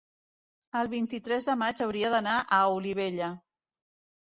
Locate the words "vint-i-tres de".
0.93-1.57